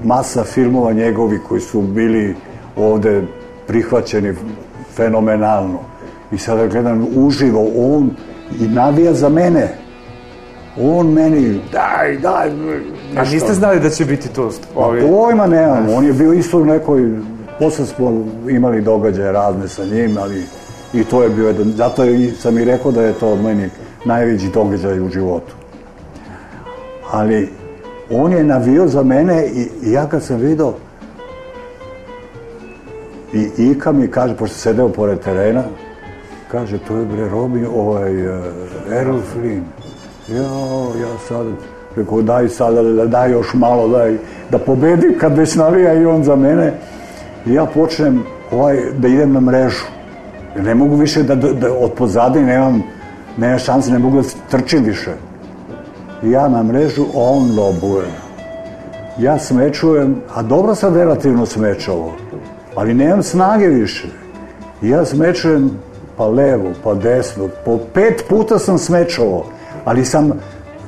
masa 0.05 0.45
filmova 0.45 0.93
njegovi 0.93 1.39
koji 1.49 1.61
su 1.61 1.83
bili 1.83 2.37
ovde 2.77 3.23
prihvaćeni 3.67 4.35
fenomenalno. 4.97 5.79
I 6.33 6.39
sada 6.39 6.67
gledam 6.67 7.07
uživo, 7.17 7.71
on 7.77 8.11
i 8.61 8.69
navija 8.69 9.15
za 9.15 9.29
mene. 9.29 9.69
On 10.81 11.13
meni, 11.13 11.61
daj, 11.73 12.17
daj, 12.17 12.51
nešto. 12.51 13.21
A 13.21 13.25
niste 13.25 13.55
znali 13.55 13.81
da 13.81 13.91
će 13.91 14.05
biti? 14.05 14.29
Ovi... 14.75 15.01
Pa 15.01 15.07
pojma 15.07 15.47
nemam, 15.47 15.87
on 15.95 16.05
je 16.05 16.13
bio 16.13 16.33
isto 16.33 16.59
u 16.59 16.65
nekoj, 16.65 17.19
posle 17.59 17.87
smo 17.87 18.27
imali 18.49 18.81
događaje 18.81 19.33
razne 19.33 19.69
sa 19.69 19.85
njim, 19.85 20.17
ali 20.21 20.43
i 20.93 21.05
to 21.05 21.23
je 21.23 21.29
bio 21.29 21.47
jedan, 21.47 21.73
zato 21.73 22.05
je, 22.05 22.31
sam 22.31 22.59
i 22.59 22.65
rekao 22.65 22.93
da 22.93 23.03
je 23.03 23.13
to 23.13 23.29
od 23.29 23.43
meni 23.43 23.71
najveći 24.05 24.51
događaj 24.55 25.01
u 25.01 25.09
životu. 25.09 25.55
Ali 27.11 27.49
on 28.11 28.33
je 28.33 28.45
navio 28.45 28.89
za 28.89 29.03
mene 29.03 29.47
i, 29.47 29.69
i 29.83 29.93
ja 29.93 30.07
kad 30.09 30.23
sam 30.23 30.37
vidio 30.37 30.73
i 33.33 33.51
Ika 33.59 33.93
mi 33.93 34.09
kaže, 34.09 34.37
pošto 34.37 34.57
sedeo 34.57 34.89
pored 34.89 35.21
terena, 35.21 35.63
kaže, 36.51 36.79
to 36.79 36.97
je 36.97 37.07
bre 37.07 37.29
Robin, 37.29 37.67
ovaj, 37.77 38.27
uh, 38.27 38.45
Errol 38.93 39.21
Flynn. 39.35 39.63
Ja, 40.29 40.43
ja 41.01 41.19
sad, 41.29 41.47
rekao, 41.97 42.23
daj 42.23 42.49
sada, 42.49 42.83
da 42.83 43.07
daj 43.07 43.31
još 43.31 43.55
malo, 43.55 43.89
daj, 43.89 44.17
da 44.51 44.59
pobedim 44.59 45.15
kad 45.21 45.39
već 45.39 45.55
navija 45.55 45.95
i 45.95 46.07
on 46.07 46.25
za 46.25 46.37
mene. 46.37 46.73
I 47.47 47.53
ja 47.53 47.67
počnem 47.67 48.23
ovaj, 48.51 48.79
da 48.99 49.09
idem 49.09 49.33
na 49.33 49.41
mrežu. 49.41 49.85
Ne 50.57 50.75
mogu 50.75 50.97
više 50.97 51.23
da, 51.23 51.35
da, 51.35 51.53
da 51.53 51.73
od 51.73 51.93
pozadine 51.93 52.47
nemam, 52.47 52.83
nema 53.37 53.59
šanse, 53.59 53.93
ne 53.93 53.99
mogu 53.99 54.23
da 54.23 54.29
trčim 54.51 54.85
više 54.85 55.11
ja 56.23 56.49
na 56.49 56.63
mrežu, 56.63 57.05
on 57.15 57.57
lobuje. 57.57 58.07
Ja 59.19 59.39
smečujem, 59.39 60.17
a 60.35 60.43
dobro 60.43 60.75
sam 60.75 60.95
relativno 60.95 61.47
smečao, 61.47 62.13
ali 62.75 62.95
nemam 62.95 63.23
snage 63.23 63.67
više. 63.67 64.09
Ja 64.83 65.05
smečujem 65.05 65.71
pa 66.19 66.27
levo, 66.27 66.73
pa 66.85 66.95
desno, 66.95 67.49
po 67.65 67.79
pet 67.95 68.25
puta 68.29 68.59
sam 68.59 68.79
smečao, 68.79 69.45
ali 69.85 70.05
sam 70.05 70.33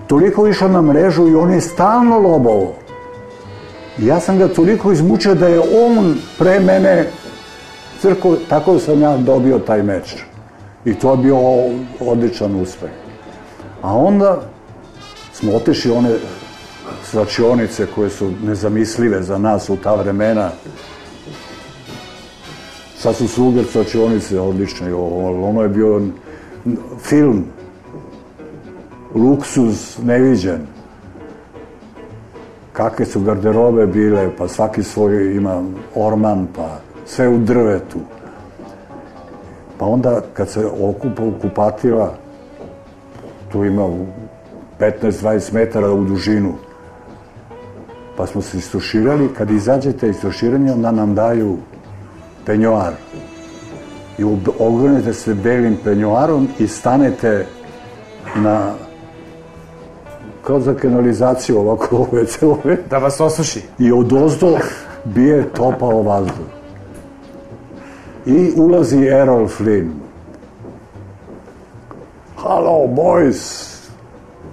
toliko 0.07 0.47
išao 0.49 0.69
na 0.69 0.83
mrežu 0.83 1.29
i 1.29 1.35
on 1.35 1.53
je 1.53 1.61
stalno 1.61 2.19
lobao. 2.19 2.73
Ja 3.99 4.21
sam 4.21 4.39
ga 4.39 4.49
toliko 4.49 4.93
izmučio 4.93 5.35
da 5.35 5.49
je 5.49 5.61
on 5.61 6.17
pre 6.39 6.61
mene 6.61 7.07
crko, 8.01 8.37
tako 8.49 8.79
sam 8.79 9.03
ja 9.03 9.17
dobio 9.17 9.59
taj 9.59 9.83
meč. 9.83 10.17
I 10.85 10.95
to 10.95 11.11
je 11.11 11.17
bio 11.17 11.39
odličan 12.01 12.61
uspeh. 12.61 12.91
A 13.83 13.97
onda 13.97 14.41
smo 15.33 15.53
otišli 15.57 15.91
one 15.91 16.11
svačionice 17.05 17.87
koje 17.95 18.11
su 18.11 18.33
nezamislive 18.43 19.23
za 19.23 19.39
nas 19.39 19.71
u 19.71 19.77
ta 19.77 19.95
vremena. 19.95 20.51
Sad 23.01 23.15
su 23.15 23.29
svugdje 23.29 23.65
svačionice 23.65 24.41
odlične, 24.41 24.95
ono 24.95 25.63
je 25.63 25.69
bio 25.69 26.01
film, 27.03 27.45
luksuz 29.15 29.99
neviđen. 30.03 30.67
Kakve 32.73 33.07
su 33.07 33.21
garderobe 33.21 33.87
bile, 33.87 34.31
pa 34.39 34.49
svaki 34.49 34.83
svoj 34.83 35.37
ima 35.37 35.65
orman, 35.95 36.47
pa 36.57 36.79
sve 37.07 37.29
u 37.29 37.39
drvetu. 37.39 37.99
Pa 39.79 39.87
onda 39.87 40.21
kad 40.35 40.49
se 40.49 40.67
okupa, 40.67 41.23
okupatila, 41.23 42.15
tu 43.53 43.65
ima 43.65 43.89
15-20 44.81 45.55
metara 45.55 45.91
u 45.91 46.05
dužinu. 46.05 46.55
Pa 48.17 48.27
smo 48.27 48.43
se 48.43 48.59
istuširali, 48.59 49.29
kad 49.35 49.51
izađete 49.51 50.09
iz 50.09 50.17
onda 50.75 50.91
nam 50.91 51.15
daju 51.15 51.57
penjoar. 52.47 52.93
I 54.19 54.25
ogrnete 54.59 55.13
se 55.13 55.35
belim 55.35 55.77
penjoarom 55.85 56.49
i 56.59 56.69
stanete 56.69 57.47
na 58.37 58.73
kao 60.47 60.61
za 60.61 60.75
kanalizaciju 60.75 61.59
ovako 61.59 61.97
ove 62.13 62.27
celove. 62.27 62.77
Da 62.91 62.99
vas 62.99 63.21
osuši. 63.21 63.63
I 63.79 63.93
od 63.93 64.13
ozdo 64.13 64.59
bije 65.05 65.49
topao 65.53 66.03
vazduh. 66.03 66.47
I 68.27 68.53
ulazi 68.57 69.07
Errol 69.07 69.49
Flynn. 69.49 69.91
Hello, 72.37 72.87
boys! 72.87 73.71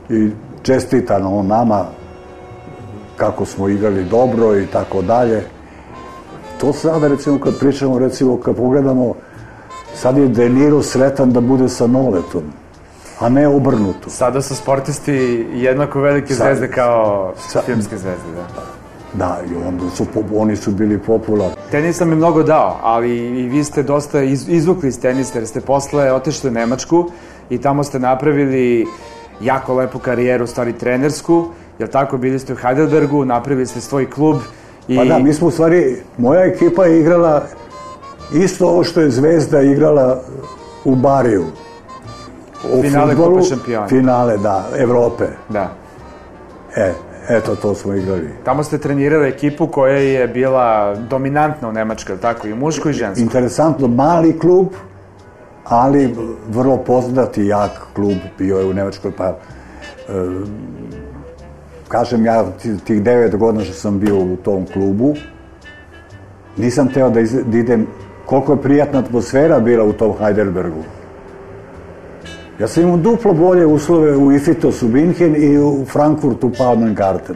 i 0.09 0.29
čestitan 0.63 1.25
on 1.25 1.47
nama 1.47 1.85
kako 3.17 3.45
smo 3.45 3.69
igrali 3.69 4.03
dobro 4.03 4.59
i 4.59 4.65
tako 4.65 5.01
dalje. 5.01 5.43
To 6.61 6.73
sada 6.73 7.07
recimo 7.07 7.39
kad 7.39 7.59
pričamo, 7.59 7.99
recimo 7.99 8.37
kad 8.37 8.55
pogledamo, 8.55 9.13
sad 9.95 10.17
je 10.17 10.27
Deniro 10.27 10.81
sretan 10.83 11.31
da 11.31 11.41
bude 11.41 11.69
sa 11.69 11.87
Noletom, 11.87 12.43
a 13.19 13.29
ne 13.29 13.47
obrnuto. 13.47 14.09
Sada 14.09 14.41
su 14.41 14.55
sportisti 14.55 15.45
jednako 15.53 16.01
velike 16.01 16.33
sad, 16.33 16.45
zvezde 16.47 16.71
kao 16.71 17.33
sad, 17.47 17.63
filmske 17.65 17.97
zvezde, 17.97 18.31
da. 18.35 18.63
Da, 19.13 19.39
i 19.51 19.67
onda 19.67 19.89
su, 19.89 20.05
oni 20.35 20.55
su 20.55 20.71
bili 20.71 20.99
popularni. 20.99 21.55
Tenis 21.71 21.99
nam 21.99 22.09
je 22.09 22.15
mnogo 22.15 22.43
dao, 22.43 22.79
ali 22.81 23.17
i 23.17 23.47
vi 23.47 23.63
ste 23.63 23.83
dosta 23.83 24.21
iz, 24.21 24.49
izvukli 24.49 24.89
iz 24.89 24.99
tenisa, 24.99 25.37
jer 25.37 25.47
ste 25.47 25.61
posle 25.61 26.11
otišli 26.11 26.49
u 26.49 26.53
Nemačku 26.53 27.05
i 27.49 27.57
tamo 27.57 27.83
ste 27.83 27.99
napravili 27.99 28.85
jako 29.41 29.73
lepu 29.73 29.99
karijeru, 29.99 30.47
stvari 30.47 30.73
trenersku, 30.73 31.45
jel 31.79 31.89
tako, 31.89 32.17
bili 32.17 32.39
ste 32.39 32.53
u 32.53 32.55
Heidelbergu, 32.55 33.25
napravili 33.25 33.65
ste 33.65 33.81
svoj 33.81 34.09
klub 34.09 34.37
i... 34.87 34.97
Pa 34.97 35.05
da, 35.05 35.19
mi 35.19 35.33
smo 35.33 35.47
u 35.47 35.51
stvari, 35.51 35.95
moja 36.17 36.45
ekipa 36.45 36.85
je 36.85 36.99
igrala 36.99 37.43
isto 38.33 38.67
ovo 38.67 38.83
što 38.83 39.01
je 39.01 39.09
Zvezda 39.09 39.61
igrala 39.61 40.21
u 40.85 40.95
Bariju. 40.95 41.45
U 42.73 42.81
finale 42.81 43.15
futbolu. 43.15 43.41
Finale, 43.89 44.37
da, 44.37 44.65
Evrope. 44.77 45.25
Da. 45.49 45.69
E, 46.75 46.93
eto, 47.29 47.55
to 47.55 47.75
smo 47.75 47.93
igrali. 47.93 48.29
Tamo 48.43 48.63
ste 48.63 48.77
trenirali 48.77 49.29
ekipu 49.29 49.67
koja 49.67 49.97
je 49.97 50.27
bila 50.27 50.95
dominantna 50.95 51.69
u 51.69 51.71
Nemačkoj, 51.71 52.17
tako, 52.17 52.47
i 52.47 52.53
muško 52.53 52.89
i 52.89 52.93
žensko. 52.93 53.21
Interesantno, 53.21 53.87
mali 53.87 54.39
klub, 54.39 54.67
ali 55.63 56.15
vrlo 56.49 56.77
poznati 56.77 57.45
jak 57.45 57.71
klub 57.95 58.17
bio 58.37 58.57
je 58.57 58.65
u 58.65 58.73
Nemačkoj, 58.73 59.11
pa 59.17 59.25
e, 59.25 59.35
kažem 61.87 62.25
ja 62.25 62.45
tih 62.83 63.01
devet 63.01 63.35
godina 63.35 63.63
što 63.63 63.73
sam 63.73 63.99
bio 63.99 64.17
u 64.17 64.35
tom 64.35 64.65
klubu, 64.73 65.15
nisam 66.57 66.93
teo 66.93 67.09
da, 67.09 67.19
iz, 67.19 67.33
da 67.45 67.57
idem, 67.57 67.87
koliko 68.25 68.51
je 68.51 68.61
prijatna 68.61 68.99
atmosfera 68.99 69.59
bila 69.59 69.83
u 69.83 69.93
tom 69.93 70.13
Heidelbergu. 70.19 70.83
Ja 72.59 72.67
sam 72.67 72.83
imao 72.83 72.97
duplo 72.97 73.33
bolje 73.33 73.65
uslove 73.65 74.17
u 74.17 74.31
Ifitos 74.31 74.83
u 74.83 74.87
Binhen 74.87 75.35
i 75.35 75.57
u 75.57 75.85
Frankfurtu 75.85 76.51
Palmengarten. 76.57 77.35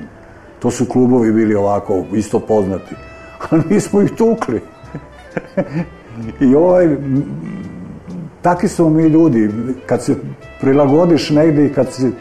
To 0.60 0.72
su 0.72 0.86
klubovi 0.86 1.31
bili 1.31 1.55
ovako, 1.55 2.05
isto 2.13 2.39
poznati. 2.39 2.96
A 3.50 3.58
nismo 3.70 4.01
ih 4.01 4.12
tukli. 4.12 4.62
I 6.50 6.55
ovaj 6.55 6.98
Taki 8.41 8.67
smo 8.67 8.89
mi 8.89 9.03
ljudi, 9.03 9.50
kad 9.86 10.03
se 10.03 10.15
prilagodiš 10.62 11.29
negde 11.29 11.65
i 11.65 11.74
kad, 11.74 11.93
si, 11.93 12.12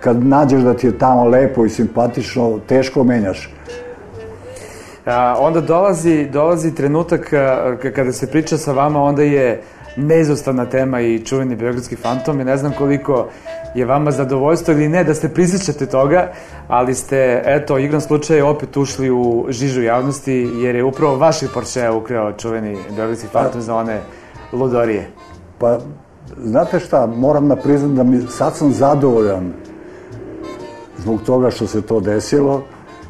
kad 0.00 0.24
nađeš 0.24 0.62
da 0.62 0.74
ti 0.74 0.86
je 0.86 0.98
tamo 0.98 1.24
lepo 1.24 1.64
i 1.64 1.70
simpatično, 1.70 2.58
teško 2.68 3.04
menjaš. 3.04 3.50
A, 5.06 5.36
onda 5.38 5.60
dolazi, 5.60 6.26
dolazi 6.32 6.74
trenutak 6.74 7.32
a, 7.32 7.76
kada 7.94 8.12
se 8.12 8.30
priča 8.30 8.58
sa 8.58 8.72
vama, 8.72 9.02
onda 9.02 9.22
je 9.22 9.62
neizostavna 9.96 10.66
tema 10.66 11.00
i 11.00 11.18
čuveni 11.24 11.56
Beogradski 11.56 11.96
fantom 11.96 12.40
i 12.40 12.44
ne 12.44 12.56
znam 12.56 12.72
koliko 12.78 13.28
je 13.74 13.84
vama 13.84 14.10
zadovoljstvo 14.10 14.74
ili 14.74 14.88
ne 14.88 15.04
da 15.04 15.14
se 15.14 15.34
prisjećate 15.34 15.86
toga, 15.86 16.32
ali 16.68 16.94
ste, 16.94 17.42
eto, 17.44 17.78
igram 17.78 18.00
slučaja 18.00 18.46
opet 18.46 18.76
ušli 18.76 19.10
u 19.10 19.46
žižu 19.48 19.82
javnosti 19.82 20.50
jer 20.54 20.74
je 20.74 20.84
upravo 20.84 21.16
vaših 21.16 21.48
Porsche 21.54 21.90
ukrao 21.90 22.32
čuveni 22.32 22.78
Beogradski 22.96 23.26
fantom 23.26 23.60
za 23.60 23.74
one 23.74 24.00
ludorije. 24.52 25.10
Pa, 25.58 25.78
znate 26.44 26.80
šta, 26.80 27.06
moram 27.06 27.48
da 27.48 27.56
priznam 27.56 27.94
da 27.94 28.02
mi, 28.02 28.20
sad 28.20 28.56
sam 28.56 28.72
zadovoljan 28.72 29.52
zbog 31.04 31.22
toga 31.22 31.50
što 31.50 31.66
se 31.66 31.82
to 31.82 32.00
desilo, 32.00 32.62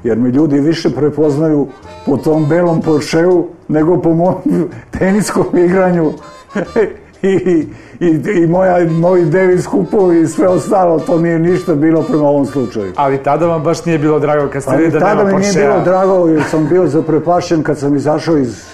jer 0.04 0.18
mi 0.18 0.28
ljudi 0.28 0.60
više 0.60 0.90
prepoznaju 0.90 1.66
po 2.06 2.16
tom 2.16 2.46
belom 2.48 2.80
Porscheu 2.80 3.46
nego 3.68 4.00
po 4.00 4.14
mom 4.14 4.34
teniskom 4.98 5.46
igranju. 5.58 6.12
I, 7.22 7.66
i, 8.00 8.42
i 8.42 8.46
moja, 8.46 8.90
moji 8.90 9.24
devis 9.24 9.66
kupovi 9.66 10.20
i 10.20 10.26
sve 10.26 10.48
ostalo, 10.48 10.98
to 10.98 11.18
nije 11.18 11.38
ništa 11.38 11.74
bilo 11.74 12.02
prema 12.02 12.28
ovom 12.28 12.46
slučaju. 12.46 12.92
Ali 12.96 13.22
tada 13.22 13.46
vam 13.46 13.62
baš 13.62 13.84
nije 13.84 13.98
bilo 13.98 14.18
drago 14.18 14.48
kad 14.52 14.62
ste 14.62 14.70
Ali 14.70 14.82
vidjeli 14.82 15.00
da 15.00 15.06
tada 15.06 15.24
nema 15.24 15.38
mi 15.38 15.44
nije 15.44 15.52
bilo 15.52 15.80
drago 15.84 16.28
jer 16.28 16.42
sam 16.50 16.68
bio 16.68 16.86
zaprepašen 16.86 17.62
kad 17.62 17.78
sam 17.78 17.96
izašao 17.96 18.38
iz, 18.38 18.64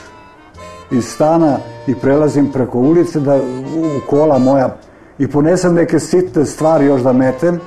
iz 0.90 1.04
stana 1.04 1.56
i 1.86 1.94
prelazim 1.94 2.52
preko 2.52 2.78
ulice 2.78 3.20
da 3.20 3.36
u 3.76 4.10
kola 4.10 4.38
moja 4.38 4.76
i 5.18 5.28
ponesem 5.28 5.74
neke 5.74 5.98
sitne 5.98 6.46
stvari 6.46 6.86
još 6.86 7.00
da 7.00 7.12
metem 7.12 7.60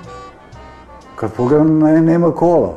kad 1.24 1.32
pogledam 1.32 1.80
ne, 1.80 2.01
nema 2.01 2.32
kola. 2.32 2.74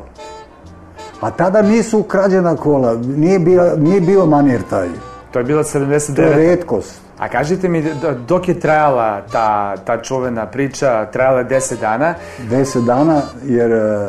A 1.21 1.31
tada 1.31 1.61
nisu 1.61 2.03
krađena 2.03 2.55
kola, 2.55 2.95
nije, 2.95 3.39
bila, 3.39 3.75
nije 3.75 4.01
bio 4.01 4.25
manir 4.25 4.61
taj. 4.69 4.87
To 5.31 5.39
je 5.39 5.45
bila 5.45 5.63
To 5.63 5.77
je 5.79 5.85
79. 5.85 6.35
redkost. 6.35 7.01
A 7.17 7.29
kažite 7.29 7.69
mi, 7.69 7.83
dok 8.27 8.47
je 8.47 8.59
trajala 8.59 9.21
ta, 9.31 9.77
ta 9.77 10.01
čuvena 10.01 10.45
priča, 10.45 11.05
trajala 11.05 11.39
je 11.39 11.45
10 11.45 11.79
dana, 11.79 12.13
Deset 12.49 12.83
dana 12.83 13.21
jer 13.43 13.71
e, 13.71 13.75
e, 13.75 14.07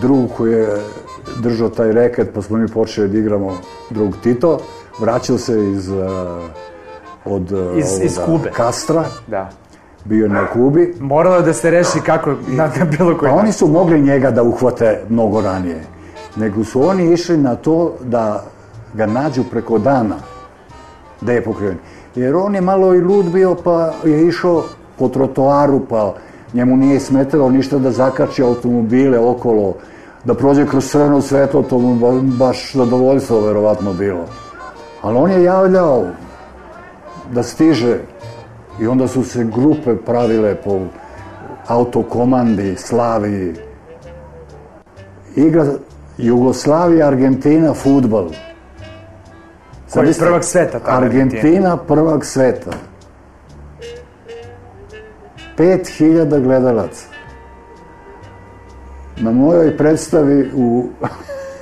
drug 0.00 0.30
koji 0.36 0.52
je 0.52 0.68
držao 1.42 1.68
taj 1.68 1.92
reket 1.92 2.30
pa 2.34 2.42
smo 2.42 2.58
mi 2.58 2.68
počeli 2.68 3.08
da 3.08 3.18
igramo 3.18 3.58
drug 3.90 4.14
Tito, 4.22 4.58
vraćao 5.00 5.38
se 5.38 5.70
iz 5.70 5.88
e, 5.88 5.94
od 7.24 7.52
Iz- 7.76 8.04
iz 8.04 8.18
ovoga 8.18 8.32
Kube. 8.32 8.50
Kastra, 8.50 9.04
da, 9.26 9.50
bio 10.08 10.28
na 10.28 10.46
Kubi, 10.46 10.94
moralo 11.00 11.42
da 11.42 11.52
se 11.52 11.70
reši 11.70 12.00
kako, 12.06 12.30
na, 12.48 12.70
na 12.78 12.84
bilo 12.84 13.18
koji 13.18 13.30
pa 13.30 13.36
oni 13.36 13.52
su 13.52 13.68
mogli 13.68 14.00
njega 14.00 14.30
da 14.30 14.42
uhvate 14.42 15.00
mnogo 15.08 15.40
ranije, 15.40 15.80
nego 16.36 16.64
su 16.64 16.88
oni 16.88 17.12
išli 17.12 17.36
na 17.36 17.54
to 17.54 17.94
da 18.00 18.44
ga 18.94 19.06
nađu 19.06 19.44
preko 19.50 19.78
dana, 19.78 20.16
da 21.20 21.32
je 21.32 21.44
pokriven. 21.44 21.78
Jer 22.14 22.36
on 22.36 22.54
je 22.54 22.60
malo 22.60 22.94
i 22.94 23.00
lud 23.00 23.26
bio, 23.26 23.54
pa 23.54 23.92
je 24.04 24.28
išao 24.28 24.64
po 24.98 25.08
trotoaru, 25.08 25.80
pa 25.88 26.14
njemu 26.54 26.76
nije 26.76 27.00
smetalo 27.00 27.50
ništa 27.50 27.78
da 27.78 27.90
zakači 27.90 28.42
automobile 28.42 29.18
okolo, 29.18 29.74
da 30.24 30.34
prođe 30.34 30.66
kroz 30.66 30.90
crveno 30.90 31.20
svetlo, 31.20 31.62
to 31.62 31.78
mu 31.78 31.94
ba- 31.94 32.36
baš 32.46 32.72
zadovoljstvo 32.74 33.40
verovatno 33.40 33.92
bilo. 33.92 34.24
Ali 35.02 35.16
on 35.16 35.30
je 35.30 35.42
javljao 35.42 36.04
da 37.32 37.42
stiže 37.42 37.98
i 38.80 38.86
onda 38.86 39.08
su 39.08 39.24
se 39.24 39.44
grupe 39.44 39.96
pravile 39.96 40.54
po 40.54 40.80
autokomandi, 41.66 42.76
Slaviji. 42.76 43.54
Igra 45.36 45.66
Jugoslavija, 46.18 47.06
Argentina, 47.06 47.74
futbal. 47.74 48.28
Koji 49.92 50.08
je 50.08 50.14
prvak 50.18 50.44
sveta 50.44 50.78
tada 50.78 50.96
Argentina, 50.96 51.76
prvak 51.76 52.24
sveta. 52.24 52.70
5000 55.58 56.42
gledalaca. 56.42 57.06
Na 59.16 59.32
mojoj 59.32 59.76
predstavi 59.76 60.50
u 60.54 60.84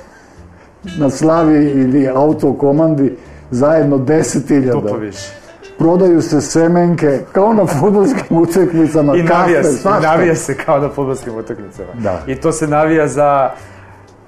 na 0.99 1.09
Slavi 1.09 1.65
ili 1.65 2.07
autokomandi 2.07 3.17
zajedno 3.51 3.97
10.000. 3.97 4.71
Duplo 4.71 4.97
više. 4.97 5.44
Prodaju 5.77 6.21
se 6.21 6.41
semenke 6.41 7.19
kao 7.31 7.53
na 7.53 7.65
futbolskim 7.65 8.37
utakmicama. 8.43 9.15
I 9.15 9.23
navija 9.23 9.61
kafe, 9.61 9.73
se, 9.73 9.89
navija 10.01 10.35
se 10.35 10.55
kao 10.55 10.79
na 10.79 10.89
futbolskim 10.89 11.35
utakmicama. 11.35 11.87
Da. 11.93 12.21
I 12.27 12.35
to 12.35 12.51
se 12.51 12.67
navija 12.67 13.07
za 13.07 13.49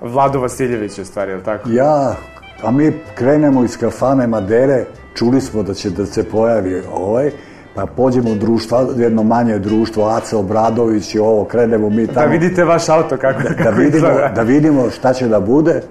Vladu 0.02 0.40
Vasiljevića, 0.40 1.06
stvari, 1.06 1.32
je 1.32 1.36
li 1.36 1.44
tako? 1.44 1.70
Ja, 1.70 2.16
a 2.64 2.72
mi 2.72 2.94
krenemo 3.16 3.64
iz 3.64 3.78
kafane 3.78 4.28
Madere, 4.28 4.86
čuli 5.16 5.42
smo 5.42 5.64
da 5.64 5.74
će 5.74 5.90
da 5.90 6.06
se 6.06 6.24
pojavi 6.24 6.82
ovaj, 6.94 7.32
pa 7.76 7.86
pođemo 7.86 8.32
u 8.32 8.36
društvo, 8.36 8.88
jedno 8.98 9.24
manje 9.24 9.60
društvo, 9.60 10.08
Aca 10.08 10.38
Obradović 10.38 11.16
i 11.16 11.20
ovo, 11.20 11.44
krenemo 11.46 11.90
mi 11.90 12.06
Da 12.08 12.14
tamo. 12.14 12.28
vidite 12.28 12.64
vaš 12.64 12.90
auto 12.90 13.18
kako, 13.18 13.42
da, 13.44 13.54
kako 13.54 13.78
vidimo, 13.78 14.08
izgleda. 14.08 14.32
da 14.36 14.42
vidimo 14.42 14.90
šta 14.90 15.14
će 15.14 15.28
da 15.28 15.40
bude. 15.40 15.82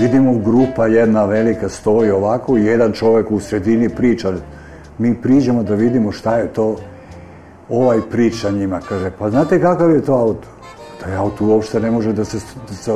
Vidimo 0.00 0.38
grupa 0.38 0.86
jedna 0.86 1.24
velika 1.24 1.68
stoji 1.68 2.10
ovako 2.10 2.56
i 2.58 2.64
jedan 2.64 2.92
čovjek 2.92 3.30
u 3.30 3.40
sredini 3.40 3.88
priča. 3.88 4.32
Mi 4.98 5.14
priđemo 5.14 5.62
da 5.62 5.74
vidimo 5.74 6.12
šta 6.12 6.36
je 6.36 6.46
to. 6.46 6.76
Ovaj 7.68 8.00
priča 8.10 8.50
njima, 8.50 8.80
kaže, 8.88 9.10
pa 9.18 9.30
znate 9.30 9.60
kakav 9.60 9.90
je 9.90 10.02
to 10.02 10.14
auto? 10.14 10.48
Taj 11.00 11.16
auto 11.16 11.44
uopšte 11.44 11.80
ne 11.80 11.90
može 11.90 12.12
da 12.12 12.24
se, 12.24 12.38
da 12.68 12.74
se 12.74 12.92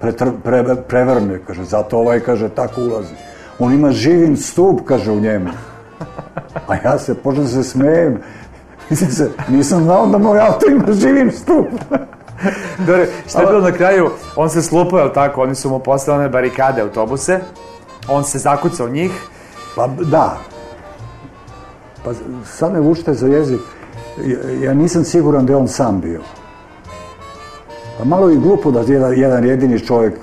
pretr, 0.00 0.30
pre, 0.44 0.64
prevrne, 0.88 1.40
kaže, 1.46 1.64
zato 1.64 1.98
ovaj, 1.98 2.20
kaže, 2.20 2.48
tako 2.48 2.80
ulazi. 2.80 3.14
On 3.58 3.72
ima 3.72 3.92
živin 3.92 4.36
stup, 4.36 4.80
kaže, 4.84 5.10
u 5.10 5.20
njemu. 5.20 5.48
A 6.68 6.74
ja 6.84 6.98
se, 6.98 7.14
počnem 7.14 7.46
se 7.46 7.62
smejem. 7.62 8.18
Mislim 8.90 9.10
se, 9.10 9.30
nisam 9.48 9.84
znao 9.84 10.06
da 10.06 10.18
moj 10.18 10.40
auto 10.40 10.70
ima 10.70 10.92
živin 10.92 11.30
stup. 11.30 11.66
Dobre, 12.86 13.06
šta 13.28 13.40
je 13.40 13.46
bilo 13.46 13.60
na 13.60 13.72
kraju? 13.72 14.10
On 14.36 14.50
se 14.50 14.62
slupao, 14.62 14.98
je 14.98 15.12
tako? 15.12 15.42
Oni 15.42 15.54
su 15.54 15.70
mu 15.70 15.78
poslali 15.78 16.20
one 16.20 16.28
barikade 16.28 16.82
autobuse. 16.82 17.40
On 18.08 18.24
se 18.24 18.38
zakucao 18.38 18.88
njih. 18.88 19.12
Pa 19.76 19.86
da. 19.86 20.38
Pa 22.06 22.12
sad 22.44 22.72
me 22.72 22.80
vučite 22.80 23.14
za 23.14 23.26
jezik. 23.26 23.60
Ja, 24.62 24.74
nisam 24.74 25.04
siguran 25.04 25.46
da 25.46 25.52
je 25.52 25.56
on 25.56 25.68
sam 25.68 26.00
bio. 26.00 26.20
Pa 27.98 28.04
malo 28.04 28.30
i 28.30 28.36
glupo 28.36 28.70
da 28.70 28.80
jedan, 28.80 29.14
jedan 29.18 29.44
jedini 29.44 29.80
čovjek 29.80 30.14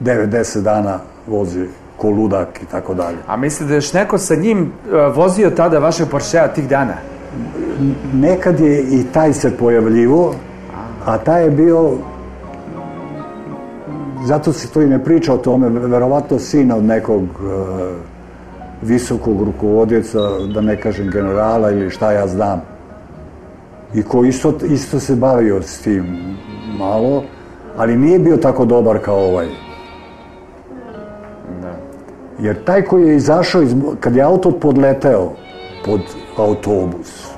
9-10 0.00 0.60
dana 0.60 0.98
vozi 1.26 1.66
ko 1.96 2.10
ludak 2.10 2.62
i 2.62 2.66
tako 2.66 2.94
dalje. 2.94 3.16
A 3.26 3.36
mislite 3.36 3.68
da 3.68 3.74
još 3.74 3.92
neko 3.92 4.18
sa 4.18 4.34
njim 4.34 4.60
uh, 4.62 5.16
vozio 5.16 5.50
tada 5.50 5.78
vašeg 5.78 6.08
Porschea 6.08 6.48
tih 6.48 6.68
dana? 6.68 6.94
Nekad 8.14 8.60
je 8.60 8.82
i 8.82 9.04
taj 9.12 9.32
se 9.32 9.56
pojavljivo, 9.56 10.34
a 11.06 11.18
taj 11.18 11.44
je 11.44 11.50
bio 11.50 11.92
zato 14.24 14.52
se 14.52 14.68
to 14.68 14.82
i 14.82 14.86
ne 14.86 15.04
priča 15.04 15.34
o 15.34 15.38
tome, 15.38 15.68
verovatno 15.68 16.38
sin 16.38 16.72
od 16.72 16.84
nekog 16.84 17.22
e, 17.22 18.11
visokog 18.82 19.42
rukovodjeca, 19.42 20.18
da 20.54 20.60
ne 20.60 20.80
kažem 20.80 21.10
generala 21.10 21.70
ili 21.70 21.90
šta 21.90 22.12
ja 22.12 22.26
znam. 22.26 22.62
I 23.94 24.02
ko 24.02 24.24
isto, 24.24 24.54
isto 24.68 25.00
se 25.00 25.16
bavio 25.16 25.62
s 25.62 25.82
tim 25.82 26.36
malo, 26.78 27.22
ali 27.76 27.96
nije 27.96 28.18
bio 28.18 28.36
tako 28.36 28.64
dobar 28.64 28.98
kao 28.98 29.18
ovaj. 29.18 29.46
Da. 31.62 31.74
Jer 32.38 32.64
taj 32.64 32.82
koji 32.82 33.08
je 33.08 33.16
izašao, 33.16 33.62
iz, 33.62 33.74
kad 34.00 34.16
je 34.16 34.22
auto 34.22 34.50
podleteo 34.50 35.32
pod 35.84 36.00
autobus, 36.36 37.32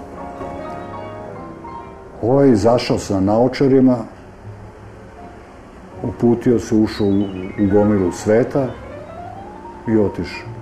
ovaj 2.23 2.47
je 2.47 2.53
izašao 2.53 2.99
sa 2.99 3.21
naočarima, 3.21 3.97
uputio 6.03 6.59
se, 6.59 6.75
ušao 6.75 7.07
u, 7.07 7.21
u 7.65 7.69
gomilu 7.73 8.13
sveta 8.13 8.67
i 9.89 9.99
otišao. 9.99 10.54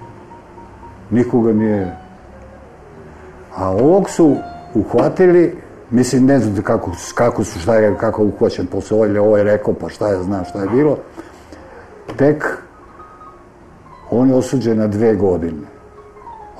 Nikoga 1.13 1.53
nije... 1.53 1.97
A 3.57 3.71
ovog 3.71 4.11
su 4.11 4.37
uhvatili, 4.75 5.57
mislim, 5.91 6.27
ne 6.27 6.39
znam 6.39 6.63
kako, 6.63 6.91
kako 7.15 7.45
su, 7.45 7.59
šta 7.59 7.75
je, 7.77 7.97
kako 7.99 8.23
je 8.23 8.29
uhvaćen 8.29 8.67
posle 8.67 8.97
ovaj, 8.97 9.19
ovaj 9.19 9.45
rekao, 9.45 9.75
pa 9.75 9.89
šta 9.89 10.09
je, 10.09 10.23
zna 10.23 10.45
šta 10.45 10.63
je 10.63 10.69
bilo. 10.69 10.99
Tek 12.17 12.59
on 14.11 14.29
je 14.29 14.35
osuđen 14.35 14.79
na 14.79 14.87
dve 14.87 15.15
godine. 15.15 15.69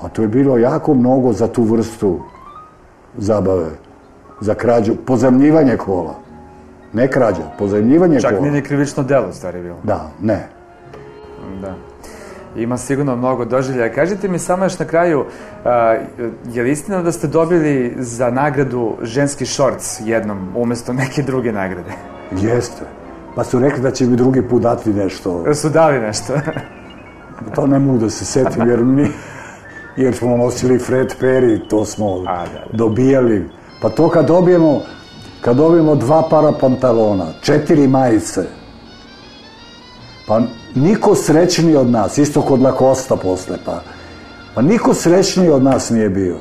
A 0.01 0.09
to 0.09 0.21
je 0.21 0.27
bilo 0.27 0.57
jako 0.57 0.93
mnogo 0.93 1.33
za 1.33 1.47
tu 1.47 1.63
vrstu 1.63 2.19
zabave. 3.17 3.69
Za 4.41 4.53
krađu, 4.53 4.93
pozemljivanje 5.05 5.77
kola. 5.77 6.15
Ne 6.93 7.07
krađa, 7.07 7.43
pozemljivanje 7.59 8.19
Čak 8.21 8.29
kola. 8.29 8.41
nije 8.41 8.51
ni 8.51 8.61
krivično 8.61 9.03
delo, 9.03 9.33
stvari 9.33 9.61
bilo. 9.61 9.77
Da, 9.83 10.11
ne. 10.21 10.47
Da. 11.61 11.75
Ima 12.55 12.77
sigurno 12.77 13.15
mnogo 13.15 13.45
doživljaja. 13.45 13.93
Kažite 13.93 14.27
mi 14.27 14.39
samo 14.39 14.65
još 14.65 14.79
na 14.79 14.85
kraju, 14.85 15.25
a, 15.65 15.97
je 16.51 16.63
li 16.63 16.71
istina 16.71 17.01
da 17.01 17.11
ste 17.11 17.27
dobili 17.27 17.95
za 17.97 18.29
nagradu 18.29 18.95
ženski 19.01 19.45
šorc 19.45 19.99
jednom, 20.05 20.47
umesto 20.55 20.93
neke 20.93 21.21
druge 21.21 21.51
nagrade? 21.51 21.91
Jeste. 22.31 22.81
Pa 23.35 23.43
su 23.43 23.59
rekli 23.59 23.81
da 23.81 23.91
će 23.91 24.05
mi 24.05 24.15
drugi 24.15 24.41
put 24.41 24.61
dati 24.61 24.93
nešto. 24.93 25.53
Su 25.53 25.69
dali 25.69 25.99
nešto? 25.99 26.33
To 27.55 27.67
ne 27.67 27.79
mogu 27.79 27.97
da 27.97 28.09
se 28.09 28.25
setim 28.25 28.69
jer 28.69 28.83
mi 28.83 29.07
jer 29.95 30.15
smo 30.15 30.37
nosili 30.37 30.79
Fred 30.79 31.15
Perry, 31.21 31.59
to 31.69 31.85
smo 31.85 32.23
A, 32.27 32.37
da, 32.37 32.43
da. 32.53 32.77
dobijali. 32.77 33.49
Pa 33.81 33.89
to 33.89 34.09
kad 34.09 34.27
dobijemo, 34.27 34.81
kad 35.41 35.55
dobijemo 35.57 35.95
dva 35.95 36.27
para 36.29 36.51
pantalona, 36.61 37.25
četiri 37.41 37.87
majice, 37.87 38.41
pa 40.27 40.41
niko 40.75 41.15
srećniji 41.15 41.75
od 41.75 41.89
nas, 41.89 42.17
isto 42.17 42.41
kod 42.41 42.61
Lakosta 42.61 43.15
posle, 43.15 43.57
pa, 43.65 43.81
pa 44.55 44.61
niko 44.61 44.93
srećniji 44.93 45.49
od 45.49 45.63
nas 45.63 45.89
nije 45.89 46.09
bio. 46.09 46.37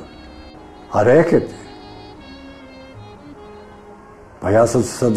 A 0.92 1.02
reketi, 1.02 1.54
pa 4.40 4.50
ja 4.50 4.66
sam 4.66 4.82
sad 4.82 5.12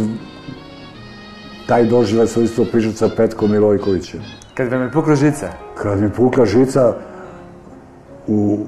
taj 1.67 1.85
doživljaj 1.85 2.27
sam 2.27 2.43
isto 2.43 2.65
pričao 2.71 2.91
sa 2.91 3.09
Petkom 3.17 3.51
Milojkovićem. 3.51 4.21
Kad 4.53 4.71
vam 4.71 4.81
je 4.81 4.91
pukla 4.91 5.15
žica? 5.15 5.47
Kad 5.75 6.01
mi 6.01 6.09
pukla 6.09 6.45
žica 6.45 6.93
u 8.27 8.59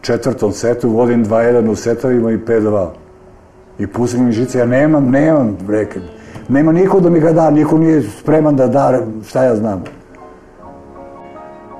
četvrtom 0.00 0.52
setu, 0.52 0.90
vodim 0.90 1.24
2-1 1.24 1.70
u 1.70 1.74
setovima 1.74 2.30
i 2.30 2.38
5-2. 2.38 2.88
I 3.78 3.86
pustim 3.86 4.24
mi 4.26 4.32
žice, 4.32 4.58
ja 4.58 4.66
nemam, 4.66 5.10
nemam 5.10 5.56
reket. 5.68 6.02
Nema 6.48 6.72
niko 6.72 7.00
da 7.00 7.10
mi 7.10 7.20
ga 7.20 7.32
da, 7.32 7.50
niko 7.50 7.78
nije 7.78 8.02
spreman 8.02 8.56
da 8.56 8.66
da, 8.66 9.00
šta 9.28 9.44
ja 9.44 9.56
znam. 9.56 9.84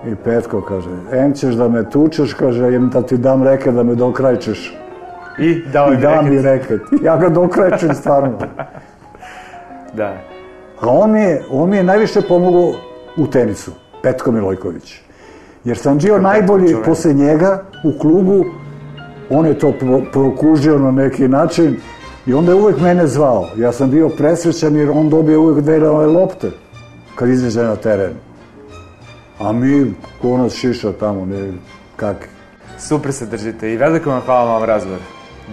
I 0.07 0.15
Petko 0.25 0.61
kaže, 0.61 0.91
em 1.13 1.33
ćeš 1.33 1.55
da 1.55 1.69
me 1.69 1.91
tučeš, 1.91 2.35
kaže, 2.35 2.75
em 2.75 2.91
da 2.91 3.03
ti 3.03 3.17
dam 3.17 3.43
reket 3.43 3.75
da 3.75 3.83
me 3.83 3.95
dokrajčeš. 3.95 4.75
I 5.39 5.63
dao 5.73 5.93
I 5.93 5.97
da 5.97 6.23
mi 6.23 6.43
reket. 6.43 6.81
Ja 7.03 7.17
ga 7.17 7.29
dokrajčem 7.29 7.95
stvarno. 7.95 8.39
Da. 9.93 10.17
A 10.81 10.89
on 10.89 11.13
mi 11.13 11.21
je, 11.21 11.43
on 11.51 11.71
mi 11.71 11.77
je 11.77 11.83
najviše 11.83 12.21
pomogao 12.29 12.73
u 13.17 13.27
tenisu, 13.27 13.71
Petko 14.03 14.33
Milojković. 14.33 15.01
Jer 15.65 15.79
sam 15.79 15.99
bio 15.99 16.19
najbolji 16.19 16.77
posle 16.85 17.13
njega 17.13 17.63
u 17.85 17.99
klubu, 17.99 18.45
on 19.31 19.47
je 19.47 19.59
to 19.59 19.73
pro, 19.73 20.01
prokužio 20.13 20.79
na 20.79 20.91
neki 20.91 21.29
način 21.29 21.77
i 22.29 22.35
onda 22.35 22.53
je 22.53 22.57
uvek 22.57 22.81
mene 22.81 23.07
zvao. 23.07 23.49
Ja 23.57 23.73
sam 23.73 23.91
bio 23.91 24.09
presrećan 24.09 24.77
jer 24.77 24.91
on 24.91 25.09
dobije 25.09 25.39
uvek 25.39 25.65
dve 25.65 25.79
nove 25.79 26.07
lopte 26.07 26.51
kad 27.15 27.29
izađe 27.29 27.63
na 27.63 27.77
teren. 27.77 28.13
A 29.39 29.53
mi, 29.53 29.95
ko 30.23 30.39
nas 30.39 30.55
šiša 30.55 30.93
tamo, 30.93 31.27
ne, 31.27 31.53
kak. 31.97 32.29
Super 32.79 33.13
se 33.13 33.27
držite 33.27 33.73
i 33.73 33.77
veliko 33.77 34.11
vam 34.11 34.21
hvala 34.21 34.45
na 34.45 34.55
ovom 34.55 34.69
razgovoru. 34.69 35.03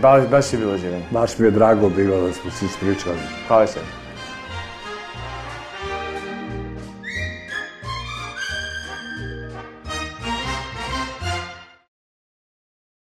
Baš, 0.01 0.27
baš 0.31 0.53
je 0.53 0.59
bilo 0.59 0.77
življenje. 0.77 1.05
Baš 1.11 1.38
mi 1.39 1.47
je 1.47 1.51
drago 1.51 1.89
bilo 1.89 2.21
da 2.27 2.33
smo 2.33 2.51
se 2.51 2.65
ispričali. 2.65 3.17
Hvala 3.47 3.67
še. 3.67 3.79